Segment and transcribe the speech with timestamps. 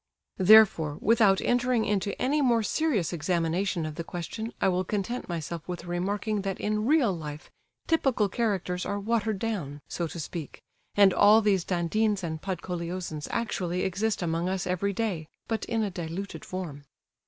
[0.39, 5.61] Therefore, without entering into any more serious examination of the question, I will content myself
[5.67, 7.51] with remarking that in real life
[7.85, 10.59] typical characters are "watered down," so to speak;
[10.95, 15.91] and all these Dandins and Podkoleosins actually exist among us every day, but in a
[15.91, 16.83] diluted form.